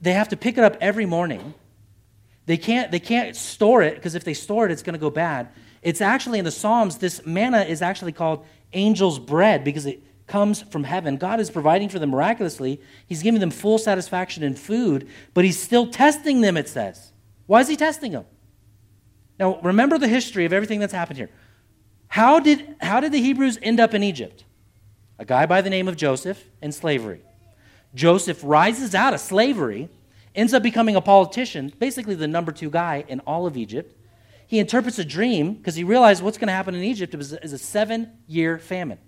[0.00, 1.54] they have to pick it up every morning.
[2.44, 5.10] They can't, they can't store it because if they store it, it's going to go
[5.10, 5.48] bad.
[5.82, 10.62] It's actually in the Psalms, this manna is actually called angel's bread because it comes
[10.62, 11.16] from heaven.
[11.16, 12.80] God is providing for them miraculously.
[13.06, 17.12] He's giving them full satisfaction in food, but He's still testing them, it says.
[17.46, 18.24] Why is He testing them?
[19.38, 21.30] Now, remember the history of everything that's happened here.
[22.08, 24.44] How did, how did the Hebrews end up in Egypt?
[25.18, 27.20] A guy by the name of Joseph in slavery.
[27.94, 29.88] Joseph rises out of slavery,
[30.34, 33.94] ends up becoming a politician, basically the number two guy in all of Egypt.
[34.46, 37.58] He interprets a dream because he realized what's going to happen in Egypt is a
[37.58, 38.98] seven year famine.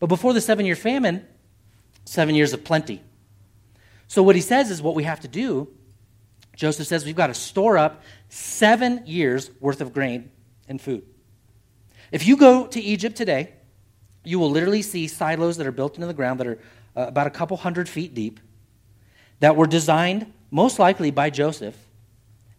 [0.00, 1.26] But before the seven year famine,
[2.04, 3.02] seven years of plenty.
[4.08, 5.68] So what he says is what we have to do.
[6.56, 10.30] Joseph says we've got to store up seven years worth of grain
[10.68, 11.04] and food.
[12.10, 13.52] If you go to Egypt today,
[14.24, 16.58] you will literally see silos that are built into the ground that are
[16.96, 18.40] uh, about a couple hundred feet deep,
[19.38, 21.76] that were designed most likely by Joseph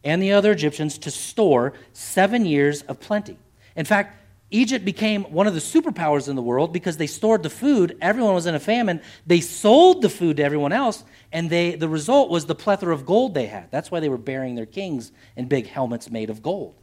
[0.04, 3.38] and the other Egyptians to store seven years of plenty.
[3.76, 4.18] In fact,
[4.52, 7.97] Egypt became one of the superpowers in the world because they stored the food.
[8.02, 9.02] Everyone was in a famine.
[9.26, 13.06] They sold the food to everyone else, and they, the result was the plethora of
[13.06, 13.72] gold they had.
[13.72, 16.76] That's why they were burying their kings in big helmets made of gold.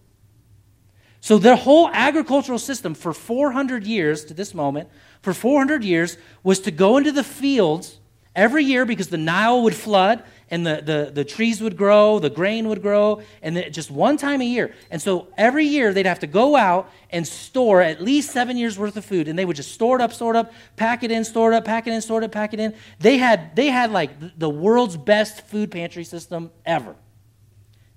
[1.20, 4.88] So their whole agricultural system for 400 years to this moment
[5.20, 7.98] for 400 years was to go into the fields
[8.34, 12.30] every year because the Nile would flood and the, the, the trees would grow, the
[12.30, 14.74] grain would grow, and just one time a year.
[14.90, 18.78] And so every year they'd have to go out and store at least seven years
[18.78, 19.28] worth of food.
[19.28, 21.56] And they would just store it up, store it up, pack it in, store it
[21.56, 22.74] up, pack it in, store it up, pack it in.
[22.98, 26.96] They had, they had like the world's best food pantry system ever.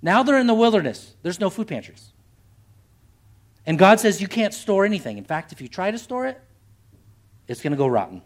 [0.01, 2.11] Now they're in the wilderness, there's no food pantries.
[3.65, 5.17] And God says you can't store anything.
[5.17, 6.41] In fact, if you try to store it,
[7.47, 8.23] it's going to go rotten.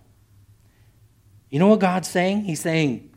[1.49, 2.45] You know what God's saying?
[2.45, 3.11] He's saying,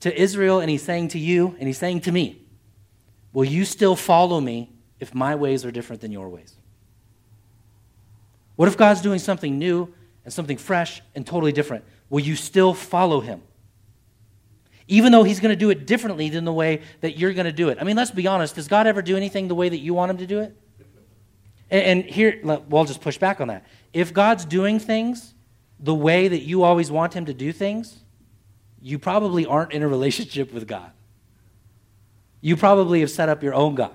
[0.00, 2.42] to Israel and he's saying to you and he's saying to me,
[3.32, 4.70] Will you still follow me
[5.00, 6.54] if my ways are different than your ways?
[8.56, 9.92] What if God's doing something new
[10.24, 11.84] and something fresh and totally different?
[12.10, 13.42] Will you still follow him?
[14.88, 17.52] Even though he's going to do it differently than the way that you're going to
[17.52, 17.78] do it.
[17.80, 18.54] I mean, let's be honest.
[18.54, 20.56] Does God ever do anything the way that you want him to do it?
[21.70, 23.66] And, here, well, just push back on that.
[23.92, 25.34] If God's doing things
[25.78, 28.00] the way that you always want him to do things,
[28.82, 30.90] you probably aren't in a relationship with God.
[32.40, 33.94] You probably have set up your own God.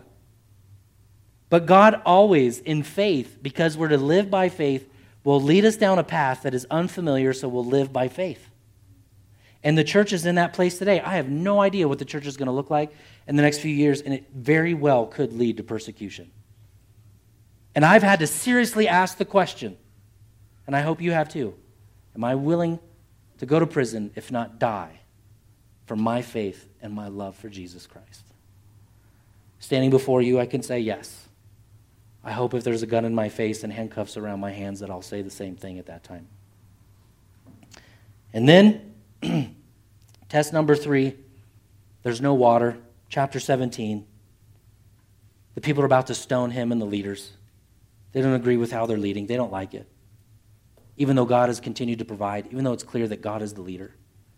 [1.50, 4.90] But God always, in faith, because we're to live by faith,
[5.24, 8.50] will lead us down a path that is unfamiliar, so we'll live by faith.
[9.64, 11.00] And the church is in that place today.
[11.00, 12.92] I have no idea what the church is going to look like
[13.28, 16.32] in the next few years, and it very well could lead to persecution.
[17.76, 19.78] And I've had to seriously ask the question,
[20.68, 21.54] and I hope you have too
[22.16, 22.80] Am I willing
[23.44, 25.02] to go to prison, if not die,
[25.86, 28.24] for my faith and my love for Jesus Christ.
[29.60, 31.28] Standing before you, I can say yes.
[32.24, 34.89] I hope if there's a gun in my face and handcuffs around my hands that
[34.89, 36.26] I'll say the same thing at that time.
[38.32, 38.94] And then,
[40.30, 41.18] test number three
[42.04, 42.78] there's no water.
[43.10, 44.06] Chapter 17.
[45.56, 47.34] The people are about to stone him and the leaders.
[48.14, 49.86] They don't agree with how they're leading, they don't like it
[50.98, 53.62] even though God has continued to provide, even though it's clear that God is the
[53.62, 53.96] leader,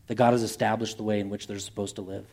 [0.08, 2.26] that God has established the way in which they're supposed to live.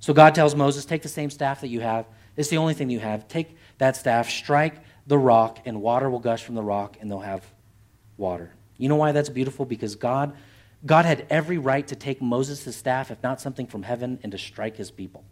[0.00, 2.06] So God tells Moses, Take the same staff that you have.
[2.36, 3.28] It's the only thing you have.
[3.28, 4.74] Take that staff, strike
[5.06, 7.44] the rock, and water will gush from the rock, and they'll have
[8.16, 8.52] water.
[8.76, 9.64] You know why that's beautiful?
[9.64, 10.36] Because God,
[10.84, 14.38] God had every right to take Moses' staff, if not something from heaven, and to
[14.38, 15.24] strike his people.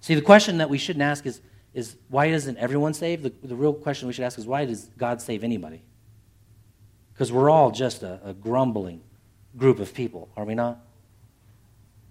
[0.00, 1.40] See, the question that we shouldn't ask is
[1.74, 3.22] is why isn't everyone saved?
[3.22, 5.82] The, the real question we should ask is why does God save anybody?
[7.12, 9.00] Because we're all just a, a, grumbling
[9.56, 10.78] group of people, are we not?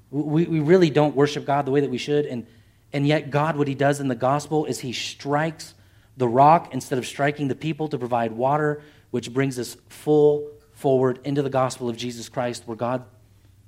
[0.09, 2.45] We, we really don't worship God the way that we should, and,
[2.93, 5.73] and yet God, what he does in the gospel is he strikes
[6.17, 8.81] the rock instead of striking the people to provide water,
[9.11, 13.05] which brings us full forward into the gospel of Jesus Christ, where God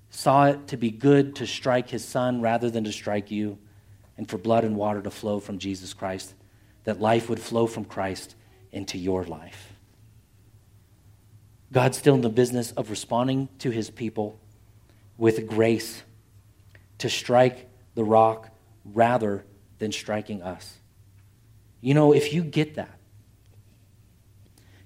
[0.10, 3.58] saw it to be good to strike his son rather than to strike you
[4.18, 6.34] and for blood and water to flow from Jesus Christ,
[6.84, 8.36] that life would flow from Christ
[8.72, 9.74] into your life.
[11.72, 14.40] God's still in the business of responding to his people
[15.18, 16.04] with grace
[17.00, 18.50] to strike the rock
[18.86, 19.44] rather
[19.80, 20.78] than striking us.
[21.82, 23.00] You know, if you get that,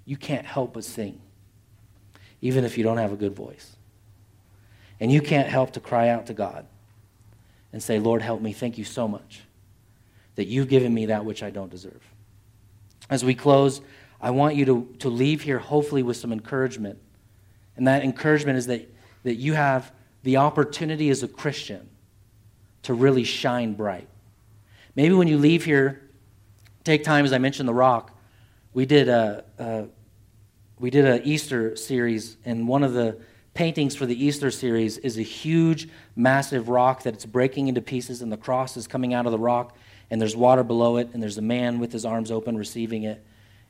[0.06, 1.20] you can't help but sing,
[2.42, 3.76] even if you don't have a good voice.
[5.00, 6.66] And you can't help to cry out to God
[7.74, 8.54] and say, Lord, help me.
[8.54, 9.42] Thank you so much
[10.36, 12.02] that you've given me that which I don't deserve.
[13.10, 13.82] As we close,
[14.22, 17.00] I want you to, to leave here hopefully with some encouragement.
[17.76, 18.94] And that encouragement is that,
[19.24, 19.92] that you have
[20.24, 21.90] the opportunity as a Christian
[22.84, 24.08] to really shine bright.
[24.96, 26.02] Maybe when you leave here,
[26.84, 28.18] take time, as I mentioned, the rock.
[28.74, 29.86] We did a, a
[30.80, 33.18] we did an Easter series, and one of the
[33.58, 38.22] paintings for the Easter series is a huge, massive rock that it's breaking into pieces,
[38.22, 39.76] and the cross is coming out of the rock,
[40.12, 43.26] and there's water below it, and there's a man with his arms open receiving it.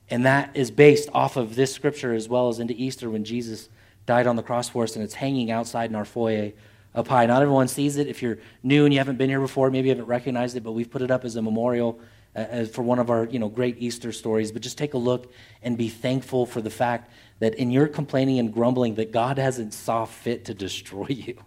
[0.10, 3.70] And that is based off of this scripture as well as into Easter when Jesus
[4.06, 6.52] died on the cross for us, and it's hanging outside in our foyer
[6.94, 7.26] up high.
[7.26, 8.08] Not everyone sees it.
[8.08, 10.74] If you're new and you haven't been here before, maybe you haven't recognized it, but
[10.74, 11.98] we've put it up as a memorial
[12.36, 14.52] uh, for one of our you know, great Easter stories.
[14.52, 15.32] But just take a look
[15.64, 17.10] and be thankful for the fact
[17.40, 21.38] that in your complaining and grumbling that God hasn't saw fit to destroy you.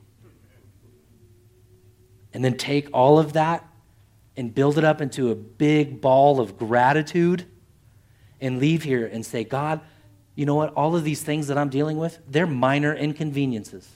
[2.32, 3.66] And then take all of that
[4.36, 7.44] and build it up into a big ball of gratitude
[8.40, 9.80] and leave here and say, God,
[10.36, 10.72] you know what?
[10.74, 13.88] All of these things that I'm dealing with, they're minor inconveniences.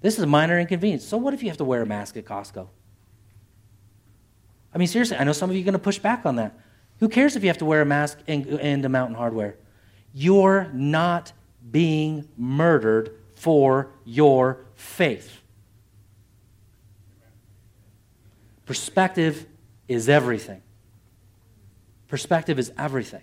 [0.00, 1.04] This is a minor inconvenience.
[1.04, 2.66] So what if you have to wear a mask at Costco?
[4.74, 6.58] I mean, seriously, I know some of you are going to push back on that.
[6.98, 9.56] Who cares if you have to wear a mask and a mountain hardware?
[10.12, 11.32] You're not
[11.70, 15.40] being murdered for your faith.
[18.66, 19.46] Perspective
[19.88, 20.62] is everything.
[22.08, 23.22] Perspective is everything.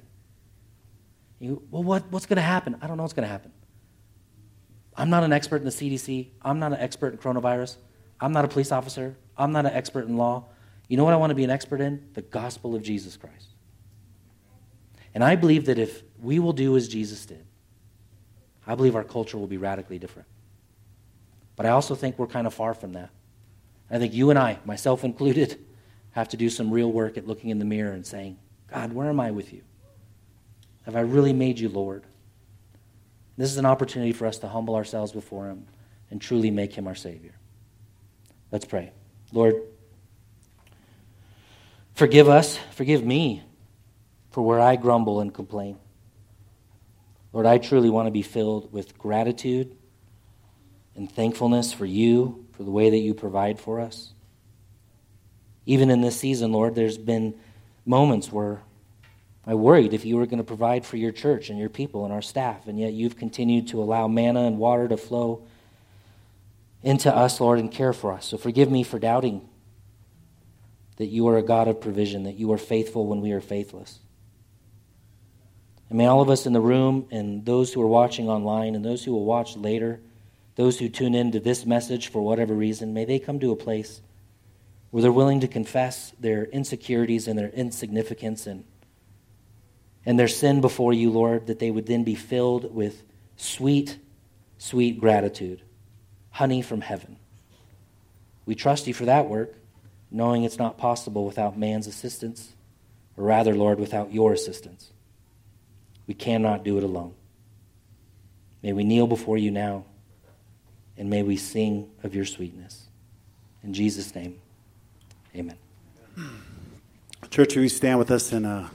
[1.40, 2.76] You, well, what, what's going to happen?
[2.82, 3.52] I don't know what's going to happen.
[4.96, 6.28] I'm not an expert in the CDC.
[6.42, 7.78] I'm not an expert in coronavirus.
[8.20, 9.16] I'm not a police officer.
[9.38, 10.46] I'm not an expert in law.
[10.90, 12.10] You know what I want to be an expert in?
[12.14, 13.48] The gospel of Jesus Christ.
[15.14, 17.46] And I believe that if we will do as Jesus did,
[18.66, 20.28] I believe our culture will be radically different.
[21.56, 23.10] But I also think we're kind of far from that.
[23.92, 25.60] I think you and I, myself included,
[26.12, 28.38] have to do some real work at looking in the mirror and saying,
[28.72, 29.62] God, where am I with you?
[30.84, 32.04] Have I really made you Lord?
[33.38, 35.66] This is an opportunity for us to humble ourselves before Him
[36.12, 37.34] and truly make Him our Savior.
[38.52, 38.92] Let's pray.
[39.32, 39.56] Lord,
[41.94, 43.44] forgive us, forgive me
[44.32, 45.78] for where I grumble and complain.
[47.32, 49.76] Lord, I truly want to be filled with gratitude
[50.96, 54.14] and thankfulness for you, for the way that you provide for us.
[55.66, 57.36] Even in this season, Lord, there's been
[57.86, 58.62] moments where
[59.46, 62.14] I worried if you were going to provide for your church and your people and
[62.14, 65.44] our staff, and yet you've continued to allow manna and water to flow
[66.84, 68.26] into us, Lord, and care for us.
[68.26, 69.48] So forgive me for doubting
[70.98, 74.00] that you are a God of provision, that you are faithful when we are faithless.
[75.90, 78.86] And may all of us in the room and those who are watching online and
[78.86, 80.00] those who will watch later,
[80.56, 83.56] those who tune in to this message for whatever reason, may they come to a
[83.56, 84.02] place
[84.92, 88.64] where they're willing to confess their insecurities and their insignificance and,
[90.06, 93.04] and their sin before you, Lord, that they would then be filled with
[93.38, 93.98] sweet,
[94.58, 95.62] sweet gratitude,
[96.32, 97.18] honey from heaven.
[98.46, 99.54] We trust you for that work,
[100.12, 102.54] knowing it's not possible without man's assistance,
[103.16, 104.92] or rather, Lord, without your assistance.
[106.10, 107.14] We cannot do it alone.
[108.64, 109.86] May we kneel before you now,
[110.98, 112.88] and may we sing of your sweetness.
[113.64, 114.42] In Jesus' name,
[115.36, 115.56] amen.
[117.30, 118.72] Church, will you stand with us in a.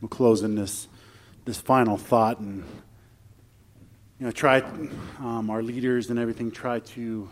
[0.00, 0.88] we'll close in this,
[1.44, 2.64] this final thought and
[4.18, 4.62] you know, try
[5.18, 7.28] um, our leaders and everything try to